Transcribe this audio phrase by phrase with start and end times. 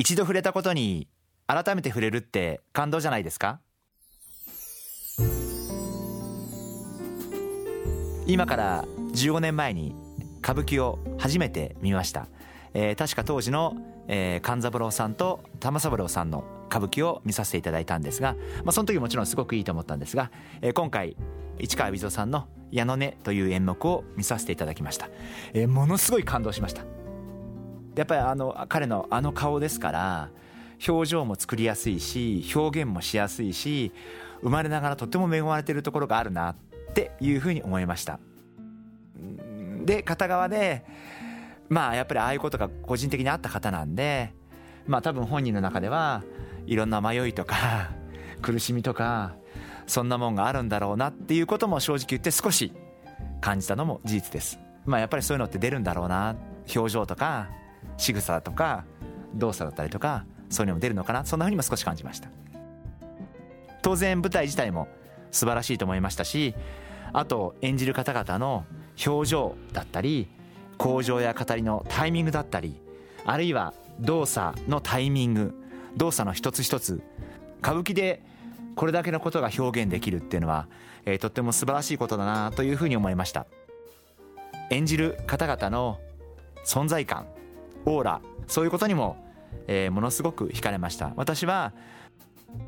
[0.00, 1.08] 一度触れたことに
[1.46, 3.60] 改めて触れるって感動じゃないですか？
[8.26, 9.94] 今から15年前に
[10.42, 12.28] 歌舞伎を初めて見ました、
[12.72, 13.76] えー、確か当時の、
[14.08, 20.30] えー、勘三郎さんと玉三郎さんの歌舞伎を見させていただいたんですが、まあ、その時もちろんすごくいいと思ったんですが、
[20.62, 21.14] えー、今回
[21.58, 25.10] 市川海老蔵さんの「矢の音」という演目を見させていただきました、
[25.52, 26.99] えー、ものすごい感動しました。
[28.00, 30.30] やっぱりあの彼のあの顔ですから
[30.88, 33.92] 表情も作りやすいし表現もしやすいし
[34.40, 36.54] 生まれながらとても恵まれてるところがあるなっ
[36.94, 38.18] ていうふうに思いました。
[39.84, 40.82] で片側で
[41.68, 44.32] まあやっぱりああいうことが個人的にあった方なんで
[44.86, 46.22] まあ多分本人の中では
[46.64, 47.90] いろんな迷いとか
[48.40, 49.34] 苦しみとか
[49.86, 52.72] そんなもんがあるんだろうなっていうことも正直言って少し
[53.42, 54.58] 感じたのも事実です。
[54.86, 56.34] まあやっぱりそういうのって出るんだろうな
[56.74, 57.50] 表情とか
[58.00, 58.84] 仕草とか
[59.34, 61.24] 動作だったりとかそういうのも出るのかな？
[61.24, 62.28] そんなふうにも少し感じました。
[63.82, 64.88] 当然舞台自体も
[65.30, 66.54] 素晴らしいと思いましたし
[67.12, 68.64] あと演じる方々の
[69.06, 70.28] 表情だったり
[70.76, 72.80] 口上や語りのタイミングだったり
[73.24, 75.54] あるいは動作のタイミング
[75.96, 77.02] 動作の一つ一つ
[77.60, 78.22] 歌舞伎で
[78.76, 80.66] これだけのことが表現できるっていうのは、
[81.04, 83.46] えー、とっても素晴らしいことだなというふうに思いました。
[84.70, 85.98] 演じる方々の
[86.64, 87.26] 存在感
[87.86, 89.16] オーラそういうことにも、
[89.66, 91.12] えー、ものすごく惹かれました。
[91.16, 91.72] 私は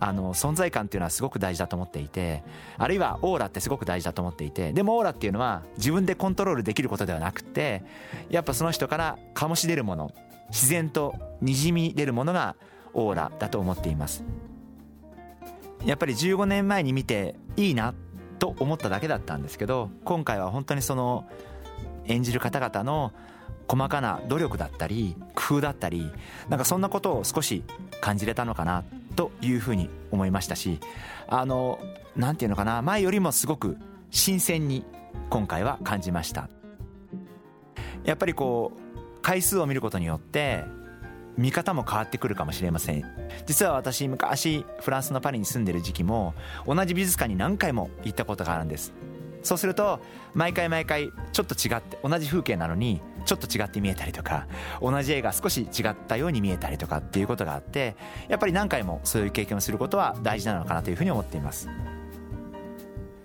[0.00, 2.42] あの存在感っていうのはすごく大事だと思っていて
[2.78, 7.82] あるいはオーラってすごく大事だと思っていてでもオーラっていうのは自分でコントロールできることではなくて
[8.30, 10.12] やっぱその人から醸し出るもの
[10.48, 12.56] 自然とにじみ出るものが
[12.94, 14.24] オーラだと思っています。
[15.84, 17.94] やっぱり15年前に見ていいな
[18.38, 21.28] と思っただけだったんですけど今回は本当にその
[22.06, 23.12] 演じる方々の
[23.68, 26.10] 細かな努力だったり工夫だったり
[26.48, 27.64] なんかそんなことを少し
[28.00, 28.84] 感じれたのかな
[29.16, 30.78] というふうに思いましたし
[31.26, 31.78] あの
[32.14, 33.76] なんていうのかな前よりもすごく
[34.10, 34.84] 新鮮に
[35.30, 36.48] 今回は感じました。
[38.04, 40.64] やっぱりこう回数を見ることによって
[41.36, 43.04] 見方も変わってくるかもしれません。
[43.46, 46.34] 実は私昔フランスのパリに住んでる時期も
[46.66, 48.92] 同じ美術館に何回も行ったことがあるんです。
[49.42, 50.00] そうすると
[50.34, 54.46] 毎回毎回ちょっと違って同じ風景なのにちょっと違って見えたりとか
[54.80, 57.96] 同じ絵が少し違ったように見えたりとかっていうことがあって
[58.28, 61.68] やっぱり何回もそういう経験をすることは大事なのかなというふうに思っています。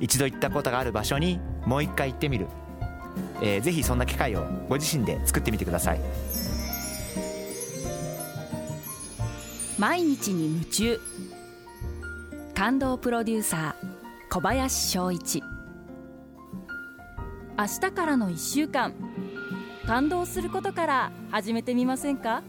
[0.00, 2.48] 一度行ったことがある場所にもう一回行ってみる、
[3.40, 6.00] えー、ぜひそんな機会をご自身で作ってみてください。
[9.78, 11.00] 毎日に夢中。
[12.54, 15.42] 感動プロデューサー小林翔一。
[17.58, 19.11] 明日からの1週間。
[19.86, 22.42] 感動することから始めてみませんか？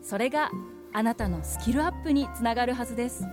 [0.00, 0.50] それが
[0.92, 3.24] あなたのスキルアップにつながるはずです。